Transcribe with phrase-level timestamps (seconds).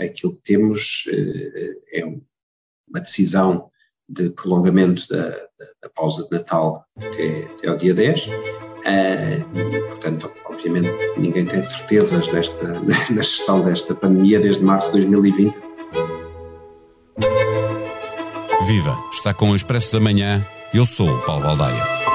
[0.00, 1.04] aquilo que temos
[1.92, 3.70] é uma decisão
[4.10, 8.26] de prolongamento da, da, da pausa de Natal até, até ao dia 10.
[8.26, 15.06] Uh, e, portanto, obviamente, ninguém tem certezas nesta, na gestão desta pandemia desde março de
[15.06, 15.54] 2020.
[18.66, 18.96] Viva!
[19.12, 20.44] Está com o Expresso da Manhã.
[20.74, 22.09] Eu sou o Paulo Baldaia.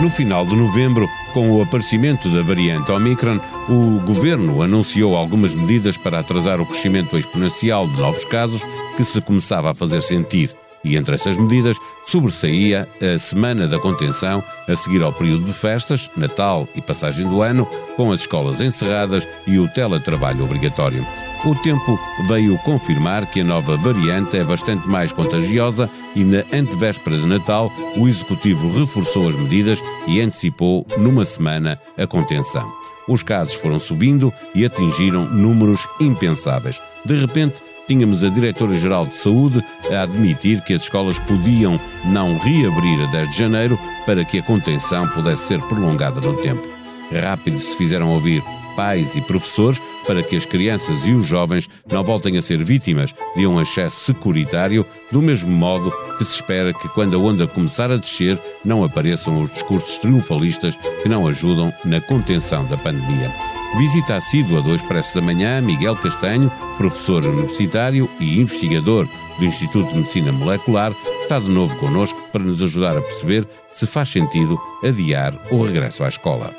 [0.00, 5.98] No final de novembro, com o aparecimento da variante Omicron, o governo anunciou algumas medidas
[5.98, 8.62] para atrasar o crescimento exponencial de novos casos
[8.96, 10.56] que se começava a fazer sentir.
[10.82, 11.76] E entre essas medidas
[12.06, 17.42] sobressaía a Semana da Contenção a seguir ao período de festas, Natal e passagem do
[17.42, 21.06] ano, com as escolas encerradas e o teletrabalho obrigatório.
[21.44, 27.16] O tempo veio confirmar que a nova variante é bastante mais contagiosa e na antevéspera
[27.16, 32.70] de Natal o Executivo reforçou as medidas e antecipou numa semana a contenção.
[33.08, 36.80] Os casos foram subindo e atingiram números impensáveis.
[37.04, 37.56] De repente,
[37.88, 43.30] tínhamos a Diretora-Geral de Saúde a admitir que as escolas podiam não reabrir a 10
[43.30, 46.66] de janeiro para que a contenção pudesse ser prolongada no tempo.
[47.12, 48.42] Rápido se fizeram ouvir
[48.74, 53.14] pais e professores para que as crianças e os jovens não voltem a ser vítimas
[53.36, 57.90] de um excesso securitário, do mesmo modo que se espera que, quando a onda começar
[57.90, 63.30] a descer, não apareçam os discursos triunfalistas que não ajudam na contenção da pandemia.
[63.78, 69.96] Visita assídua do Expresso da Manhã Miguel Castanho, professor universitário e investigador do Instituto de
[69.98, 75.34] Medicina Molecular, está de novo connosco para nos ajudar a perceber se faz sentido adiar
[75.50, 76.52] o regresso à escola.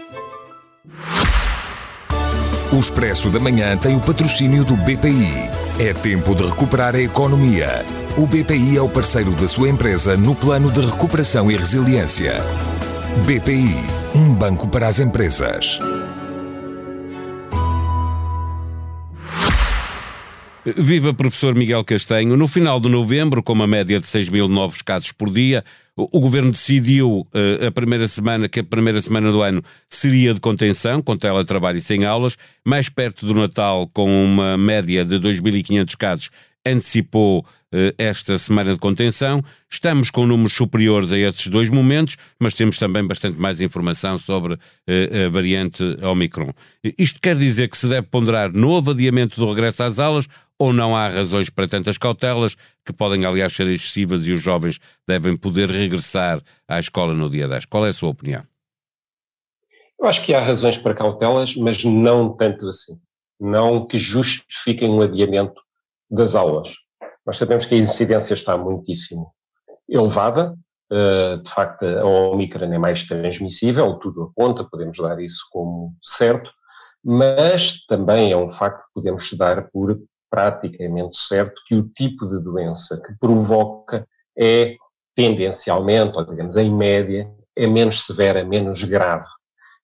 [2.73, 5.50] O Expresso da Manhã tem o patrocínio do BPI.
[5.77, 7.86] É tempo de recuperar a economia.
[8.17, 12.33] O BPI é o parceiro da sua empresa no plano de recuperação e resiliência.
[13.25, 13.75] BPI,
[14.16, 15.81] um banco para as empresas.
[20.63, 22.38] Viva professor Miguel Castanho.
[22.38, 25.66] No final de novembro, com uma média de 6 mil novos casos por dia,
[25.96, 30.40] o governo decidiu uh, a primeira semana que a primeira semana do ano seria de
[30.40, 32.38] contenção, com teletrabalho e sem aulas.
[32.66, 36.29] Mais perto do Natal, com uma média de 2.500 casos,
[36.66, 39.44] antecipou uh, esta semana de contenção.
[39.69, 44.53] Estamos com números superiores a esses dois momentos, mas temos também bastante mais informação sobre
[44.53, 44.58] uh,
[45.25, 46.53] a variante Omicron.
[46.97, 50.28] Isto quer dizer que se deve ponderar novo adiamento do regresso às aulas
[50.61, 52.55] ou não há razões para tantas cautelas,
[52.85, 54.77] que podem, aliás, ser excessivas e os jovens
[55.07, 57.66] devem poder regressar à escola no dia 10?
[57.66, 58.44] Qual é a sua opinião?
[59.99, 62.94] Eu acho que há razões para cautelas, mas não tanto assim.
[63.39, 65.59] Não que justifiquem um adiamento
[66.07, 66.75] das aulas.
[67.25, 69.33] Nós sabemos que a incidência está muitíssimo
[69.89, 70.55] elevada,
[70.91, 76.51] eh, de facto a Omicron é mais transmissível, tudo aponta, podemos dar isso como certo,
[77.03, 79.99] mas também é um facto que podemos dar por
[80.31, 84.78] praticamente certo que o tipo de doença que provoca é
[85.14, 89.28] tendencialmente, ou digamos em média, é menos severa, menos grave.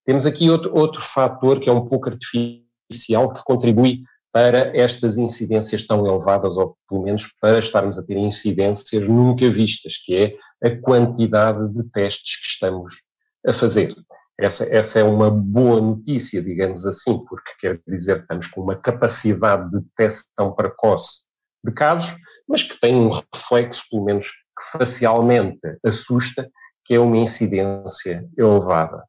[0.05, 5.85] Temos aqui outro, outro fator que é um pouco artificial que contribui para estas incidências
[5.85, 10.75] tão elevadas, ou pelo menos para estarmos a ter incidências nunca vistas, que é a
[10.79, 13.01] quantidade de testes que estamos
[13.45, 13.95] a fazer.
[14.39, 18.75] Essa, essa é uma boa notícia, digamos assim, porque quer dizer que estamos com uma
[18.75, 21.25] capacidade de detecção precoce
[21.65, 22.15] de casos,
[22.47, 26.49] mas que tem um reflexo, pelo menos que facialmente assusta,
[26.85, 29.03] que é uma incidência elevada.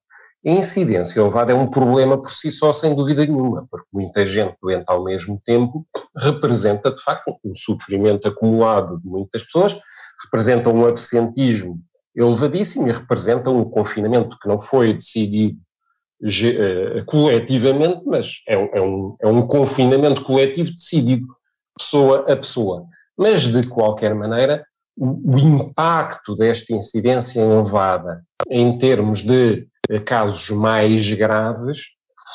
[0.47, 4.57] A incidência elevada é um problema por si só, sem dúvida nenhuma, porque muita gente
[4.63, 9.79] doente ao mesmo tempo representa, de facto, um sofrimento acumulado de muitas pessoas,
[10.25, 11.81] representa um absentismo
[12.19, 15.59] elevadíssimo e representa um confinamento que não foi decidido
[16.23, 21.27] uh, coletivamente, mas é, é, um, é um confinamento coletivo decidido
[21.77, 22.85] pessoa a pessoa.
[23.17, 24.65] Mas, de qualquer maneira,
[24.97, 31.83] o, o impacto desta incidência elevada em termos de uh, casos mais graves,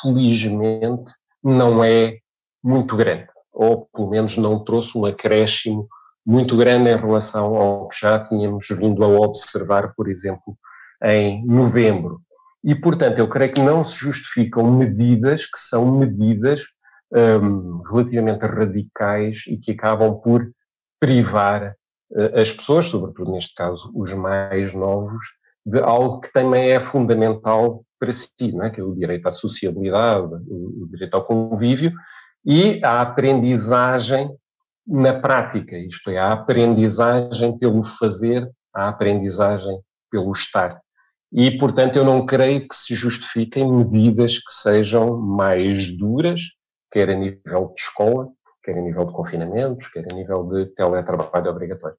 [0.00, 2.18] felizmente, não é
[2.62, 5.86] muito grande, ou pelo menos não trouxe um acréscimo
[6.26, 10.56] muito grande em relação ao que já tínhamos vindo a observar, por exemplo,
[11.02, 12.20] em novembro.
[12.62, 16.62] E, portanto, eu creio que não se justificam medidas que são medidas
[17.12, 20.50] um, relativamente radicais e que acabam por
[20.98, 21.76] privar
[22.10, 25.22] uh, as pessoas, sobretudo neste caso os mais novos,
[25.66, 28.70] de algo que também é fundamental para si, não é?
[28.70, 31.92] que é o direito à sociabilidade, o, o direito ao convívio
[32.44, 34.30] e à aprendizagem
[34.86, 40.80] na prática, isto é, a aprendizagem pelo fazer, a aprendizagem pelo estar.
[41.32, 46.40] e, portanto, eu não creio que se justifiquem medidas que sejam mais duras,
[46.92, 48.28] quer a nível de escola,
[48.62, 51.96] quer a nível de confinamentos, quer a nível de teletrabalho obrigatório.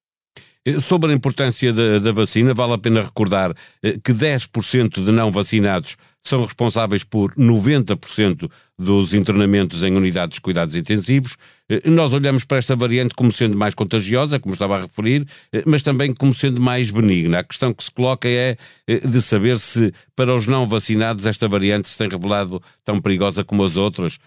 [0.66, 3.54] Eh, sobre a importância da, da, vacina, vale a pena recordar
[3.84, 10.42] eh, que 10% de não vacinados são responsáveis por 90% dos internamentos em unidades de
[10.42, 11.38] cuidados intensivos.
[11.70, 15.28] Eh, nós olhamos para esta variante como sendo mais contagiosa, como estava a referir,
[15.68, 17.40] mas também como sendo mais benigna.
[17.40, 18.58] A questão que se coloca é
[18.88, 23.64] de saber se, para os não vacinados, esta variante se tem revelado tão perigosa como
[23.64, 24.18] as outras.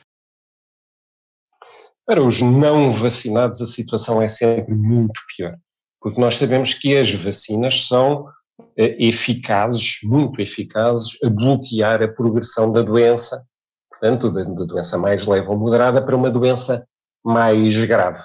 [2.06, 5.58] Para os não vacinados, a situação é sempre muito pior
[6.00, 8.28] porque nós sabemos que as vacinas são
[8.76, 13.44] eh, eficazes, muito eficazes, a bloquear a progressão da doença,
[13.90, 16.86] portanto, da, doença mais leve ou moderada para uma doença
[17.24, 18.22] mais grave.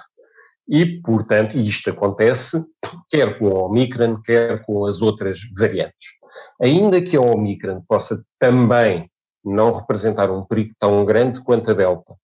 [0.68, 2.64] E, portanto, isto acontece
[3.10, 6.14] quer com a Omicron, quer com as outras variantes.
[6.60, 9.10] Ainda que a Omicron possa também
[9.44, 12.14] não representar um perigo tão grande quanto a Delta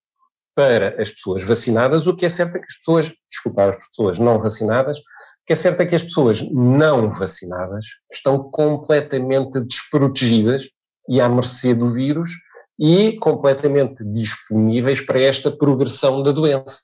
[0.55, 4.19] para as pessoas vacinadas, o que é certo é que as pessoas, desculpa, as pessoas
[4.19, 4.99] não vacinadas
[5.45, 10.69] que é certo é que as pessoas não vacinadas estão completamente desprotegidas
[11.09, 12.31] e à mercê do vírus
[12.79, 16.79] e completamente disponíveis para esta progressão da doença.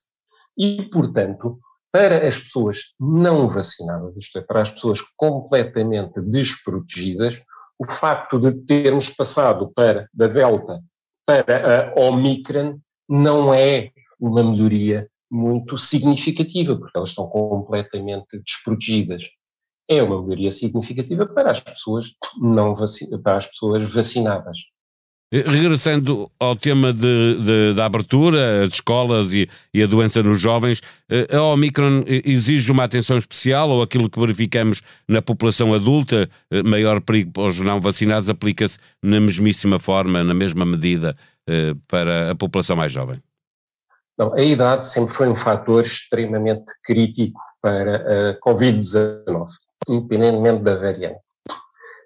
[0.57, 1.59] E, portanto,
[1.91, 7.41] para as pessoas não vacinadas, isto é, para as pessoas completamente desprotegidas,
[7.79, 10.81] o facto de termos passado para da Delta
[11.25, 19.23] para a Omicron não é uma melhoria muito significativa, porque elas estão completamente desprotegidas.
[19.89, 22.73] É uma melhoria significativa para as pessoas não
[23.23, 24.57] para as pessoas vacinadas.
[25.31, 30.39] Eh, regressando ao tema de, de, da abertura, as escolas e, e, a doença nos
[30.39, 36.29] jovens, eh, a Omicron exige uma atenção especial ou aquilo que verificamos na população adulta,
[36.49, 41.15] eh, maior perigo para os não vacinados, aplica-se na mesmíssima forma, na mesma medida,
[41.87, 43.21] para a população mais jovem?
[44.17, 49.45] Não, a idade sempre foi um fator extremamente crítico para a Covid-19,
[49.87, 51.19] independentemente da variante.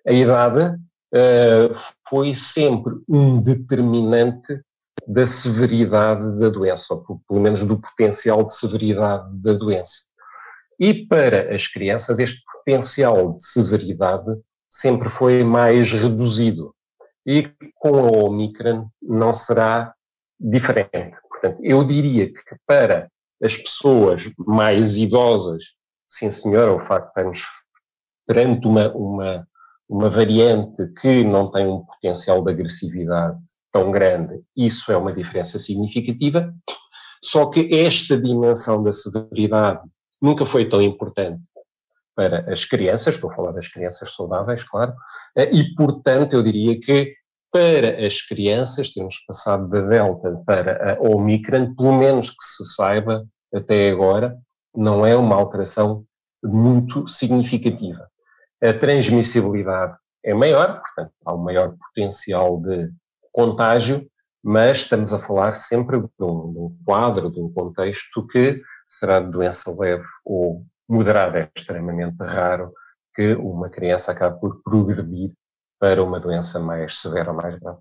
[0.05, 0.75] A idade
[1.13, 1.73] uh,
[2.09, 4.59] foi sempre um determinante
[5.07, 10.11] da severidade da doença, ou pelo menos do potencial de severidade da doença.
[10.79, 14.31] E para as crianças, este potencial de severidade
[14.69, 16.73] sempre foi mais reduzido.
[17.25, 19.93] E com a Omicron não será
[20.39, 21.17] diferente.
[21.41, 23.09] Portanto, eu diria que para
[23.43, 25.63] as pessoas mais idosas,
[26.07, 27.45] sim senhora, o facto de estarmos
[28.27, 29.47] perante uma, uma,
[29.89, 33.39] uma variante que não tem um potencial de agressividade
[33.71, 36.53] tão grande, isso é uma diferença significativa.
[37.23, 39.81] Só que esta dimensão da severidade
[40.21, 41.41] nunca foi tão importante
[42.15, 44.93] para as crianças, estou a falar das crianças saudáveis, claro,
[45.35, 47.15] e portanto eu diria que
[47.51, 53.25] para as crianças, temos passado da Delta para a Omicron, pelo menos que se saiba
[53.53, 54.37] até agora,
[54.73, 56.05] não é uma alteração
[56.43, 58.07] muito significativa.
[58.63, 62.89] A transmissibilidade é maior, portanto, há um maior potencial de
[63.31, 64.07] contágio,
[64.43, 69.19] mas estamos a falar sempre de um, de um quadro, de um contexto que será
[69.19, 71.39] de doença leve ou moderada.
[71.39, 72.71] É extremamente raro
[73.15, 75.33] que uma criança acabe por progredir
[75.81, 77.79] para uma doença mais severa ou mais grave.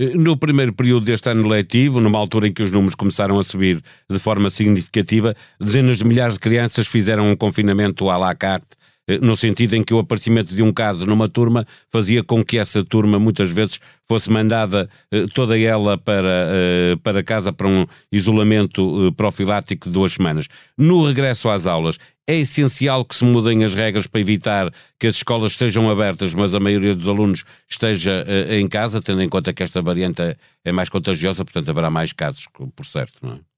[0.00, 3.42] Eh, no primeiro período deste ano letivo, numa altura em que os números começaram a
[3.42, 8.76] subir de forma significativa, dezenas de milhares de crianças fizeram um confinamento à la carte
[9.20, 12.84] no sentido em que o aparecimento de um caso numa turma fazia com que essa
[12.84, 19.12] turma muitas vezes fosse mandada eh, toda ela para, eh, para casa para um isolamento
[19.16, 20.48] profilático de duas semanas.
[20.76, 25.16] No regresso às aulas, é essencial que se mudem as regras para evitar que as
[25.16, 29.62] escolas estejam abertas, mas a maioria dos alunos esteja em casa, tendo em conta que
[29.62, 33.53] esta variante é, é mais contagiosa, portanto haverá mais casos, por certo, não é?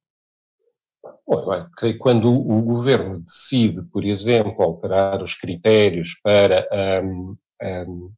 [1.26, 1.44] Bom,
[1.98, 6.68] quando o governo decide, por exemplo, alterar os critérios para,
[7.02, 8.10] um, um,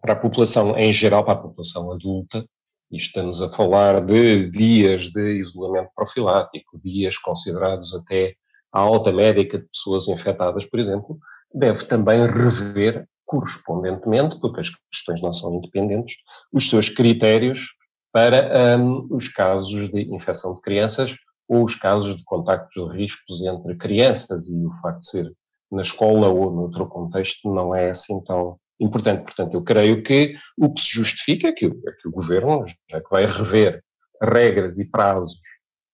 [0.00, 2.42] para a população em geral, para a população adulta,
[2.90, 8.34] e estamos a falar de dias de isolamento profilático, dias considerados até
[8.72, 11.18] a alta médica de pessoas infectadas, por exemplo,
[11.52, 16.16] deve também rever correspondentemente, porque as questões não são independentes,
[16.50, 17.74] os seus critérios
[18.10, 21.14] para um, os casos de infecção de crianças
[21.48, 25.32] ou os casos de contactos de riscos entre crianças e o facto de ser
[25.70, 29.22] na escola ou noutro contexto não é assim tão importante.
[29.22, 33.00] Portanto, eu creio que o que se justifica é que, é que o governo, já
[33.00, 33.82] que vai rever
[34.22, 35.40] regras e prazos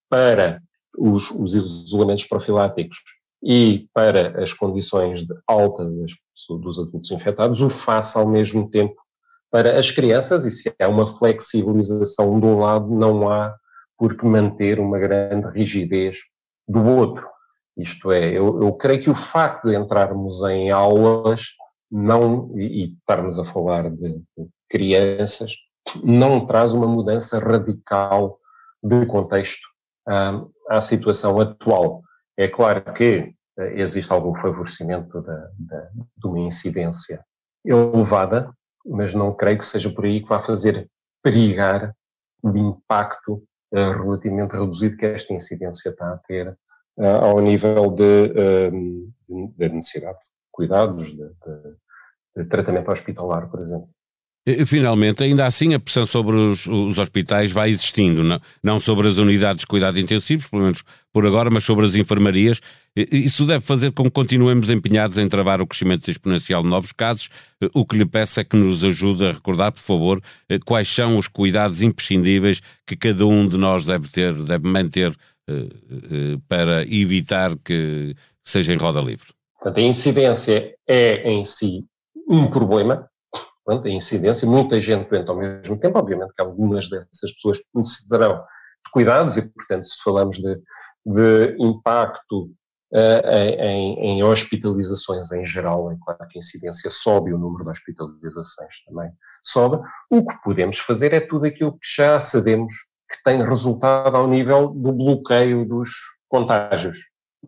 [0.08, 0.60] para
[0.96, 2.98] os, os isolamentos profiláticos
[3.42, 6.12] e para as condições de alta das,
[6.48, 8.94] dos adultos infectados, o faça ao mesmo tempo
[9.50, 13.54] para as crianças, e se há uma flexibilização de um lado, não há
[14.04, 16.18] por que manter uma grande rigidez
[16.68, 17.26] do outro.
[17.74, 21.46] Isto é, eu, eu creio que o facto de entrarmos em aulas
[21.90, 25.52] não, e, e estarmos a falar de, de crianças,
[26.02, 28.38] não traz uma mudança radical
[28.82, 29.66] de contexto
[30.06, 32.02] um, à situação atual.
[32.36, 37.24] É claro que uh, existe algum favorecimento da, da, de uma incidência
[37.64, 38.52] elevada,
[38.84, 40.90] mas não creio que seja por aí que vá fazer
[41.22, 41.94] perigar
[42.42, 43.42] o impacto
[43.74, 46.48] relativamente reduzido que esta incidência está a ter
[46.96, 51.76] uh, ao nível uh, de, necessidade de cuidados, de, de,
[52.36, 53.88] de tratamento hospitalar, por exemplo.
[54.66, 59.16] Finalmente, ainda assim, a pressão sobre os, os, hospitais vai existindo, não, não sobre as
[59.16, 62.60] unidades de cuidados intensivos, pelo menos por agora, mas sobre as enfermarias.
[62.94, 67.30] Isso deve fazer com que continuemos empenhados em travar o crescimento exponencial de novos casos.
[67.72, 70.20] O que lhe peço é que nos ajude a recordar, por favor,
[70.66, 75.68] quais são os cuidados imprescindíveis que cada um de nós deve ter, deve manter eh,
[76.10, 79.28] eh, para evitar que seja em roda livre.
[79.54, 81.84] Portanto, a incidência é em si
[82.26, 83.06] um problema,
[83.64, 88.36] pronto, a incidência, muita gente doente ao mesmo tempo, obviamente que algumas dessas pessoas necessitarão
[88.36, 90.60] de cuidados e, portanto, se falamos de,
[91.06, 92.50] de impacto
[92.92, 97.70] uh, em, em, hospitalizações em geral, é claro que a incidência sobe, o número de
[97.70, 99.10] hospitalizações também
[99.42, 99.82] sobe.
[100.10, 102.72] O que podemos fazer é tudo aquilo que já sabemos
[103.10, 105.90] que tem resultado ao nível do bloqueio dos
[106.28, 106.98] contágios,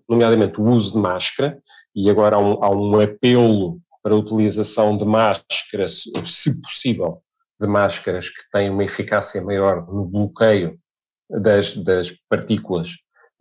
[0.08, 1.60] nomeadamente o uso de máscara,
[1.94, 7.24] e agora há um, há um apelo para a utilização de máscaras, se possível,
[7.60, 10.78] de máscaras que têm uma eficácia maior no bloqueio
[11.28, 12.92] das, das partículas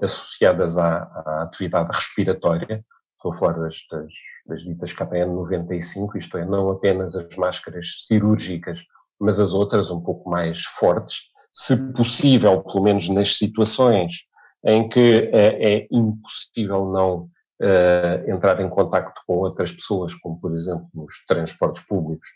[0.02, 2.84] associadas à, à, atividade respiratória.
[3.16, 4.12] Estou a falar das, das,
[4.48, 8.80] das ditas KPN95, isto é, não apenas as máscaras cirúrgicas,
[9.20, 11.30] mas as outras um pouco mais fortes.
[11.54, 14.26] Se possível, pelo menos nas situações
[14.64, 17.30] em que é, é impossível não
[17.62, 22.28] uh, entrar em contacto com outras pessoas, como por exemplo nos transportes públicos,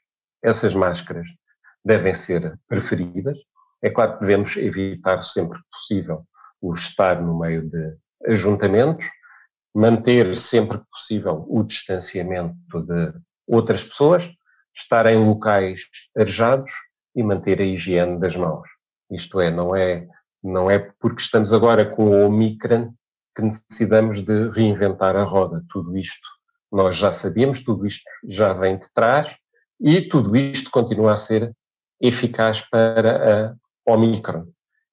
[0.44, 1.28] essas máscaras
[1.84, 3.38] devem ser preferidas.
[3.82, 6.26] É claro que devemos evitar sempre que possível
[6.62, 7.96] o estar no meio de
[8.28, 9.08] ajuntamentos,
[9.74, 13.14] manter sempre que possível o distanciamento de
[13.48, 14.30] outras pessoas,
[14.76, 15.82] estar em locais
[16.18, 16.72] arejados
[17.16, 18.68] e manter a higiene das mãos.
[19.12, 20.08] Isto é, não é,
[20.44, 22.94] não é porque estamos agora com o Omicron
[23.40, 25.64] que necessitamos de reinventar a roda.
[25.70, 26.28] Tudo isto
[26.72, 29.34] nós já sabíamos, tudo isto já vem de trás
[29.80, 31.52] e tudo isto continua a ser
[32.02, 33.56] eficaz para
[33.88, 34.48] a Omicron.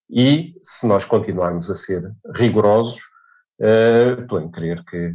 [0.08, 3.00] E se nós continuarmos a ser rigorosos,
[3.60, 5.14] uh, estou em crer que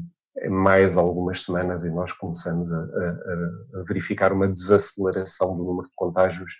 [0.50, 5.93] mais algumas semanas e nós começamos a, a, a, verificar uma desaceleração do número de
[5.95, 6.53] contágios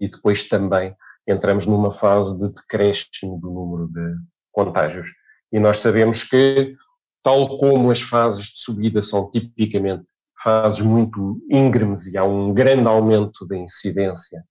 [0.00, 0.94] e depois também
[1.26, 4.16] entramos numa fase de decréscimo do número de
[4.52, 5.08] contágios.
[5.54, 6.74] E nós sabemos que,
[7.22, 10.02] tal como as fases de subida são tipicamente
[10.42, 14.44] fases muito íngremes e há um grande aumento da incidência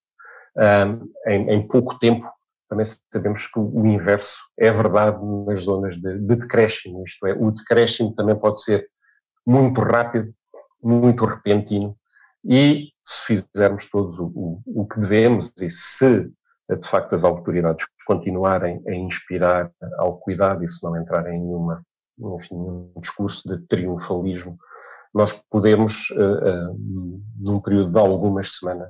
[0.55, 2.25] um, em, em, pouco tempo,
[2.69, 7.51] também sabemos que o inverso é verdade nas zonas de, de decréscimo, isto é, o
[7.51, 8.88] decréscimo também pode ser
[9.45, 10.33] muito rápido,
[10.81, 11.98] muito repentino,
[12.45, 16.31] e se fizermos todos o, o, o que devemos e se
[16.70, 21.84] de facto as autoridades continuarem a inspirar ao cuidado e se não entrarem em nenhuma,
[22.20, 24.58] enfim, um discurso de triunfalismo,
[25.13, 28.89] nós podemos, uh, uh, num período de algumas semanas,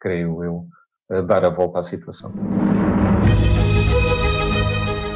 [0.00, 0.66] creio eu,
[1.10, 2.32] uh, dar a volta à situação.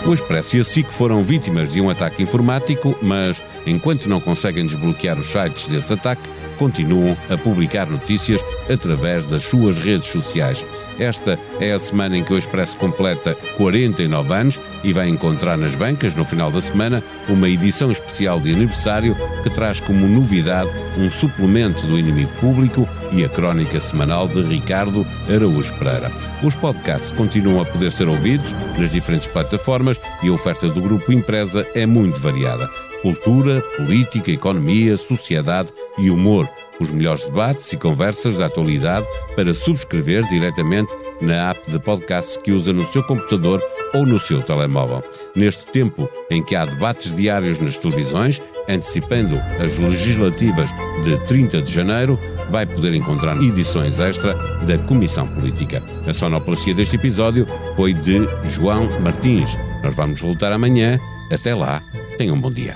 [0.07, 4.67] O Expresso e a SIC foram vítimas de um ataque informático, mas enquanto não conseguem
[4.67, 10.63] desbloquear os sites desse ataque, continuam a publicar notícias através das suas redes sociais.
[10.99, 15.75] Esta é a semana em que o Expresso completa 49 anos e vai encontrar nas
[15.75, 21.11] bancas, no final da semana, uma edição especial de aniversário que traz como novidade um
[21.11, 26.11] suplemento do Inimigo Público e a crónica semanal de Ricardo Araújo Pereira.
[26.43, 31.13] Os podcasts continuam a poder ser ouvidos nas diferentes plataformas e a oferta do Grupo
[31.13, 32.69] Empresa é muito variada
[33.05, 35.69] cultura, política, economia, sociedade
[35.99, 36.49] e humor.
[36.81, 39.07] Os melhores debates e conversas da atualidade
[39.37, 44.43] para subscrever diretamente na app de podcast que usa no seu computador ou no seu
[44.43, 45.05] telemóvel.
[45.37, 50.71] Neste tempo em que há debates diários nas televisões, antecipando as legislativas
[51.05, 52.19] de 30 de janeiro,
[52.51, 55.83] vai poder encontrar edições extra da Comissão Política.
[56.07, 59.57] A sonoplastia deste episódio foi de João Martins.
[59.83, 60.99] Nós vamos voltar amanhã.
[61.33, 61.83] Até lá,
[62.17, 62.75] tenham um bom dia.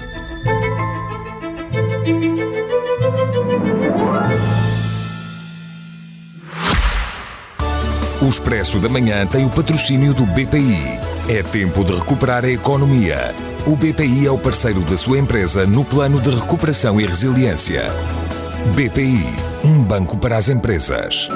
[8.20, 10.98] O Expresso da Manhã tem o patrocínio do BPI.
[11.28, 13.34] É tempo de recuperar a economia.
[13.68, 17.82] O BPI é o parceiro da sua empresa no plano de recuperação e resiliência.
[18.74, 19.26] BPI,
[19.62, 21.28] um banco para as empresas.